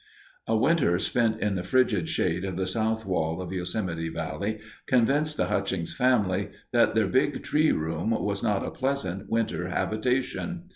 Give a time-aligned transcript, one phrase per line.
[0.47, 5.37] A winter spent in the frigid shade of the south wall of Yosemite Valley convinced
[5.37, 10.63] the Hutchings family that their "Big Tree Room" was not a pleasant winter habitation.